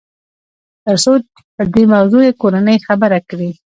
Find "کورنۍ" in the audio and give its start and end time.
2.41-2.77